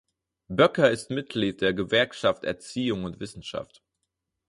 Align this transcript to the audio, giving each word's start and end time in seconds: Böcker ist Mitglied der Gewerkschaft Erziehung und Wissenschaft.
Böcker 0.49 0.89
ist 0.89 1.11
Mitglied 1.11 1.61
der 1.61 1.75
Gewerkschaft 1.75 2.43
Erziehung 2.43 3.03
und 3.03 3.19
Wissenschaft. 3.19 3.83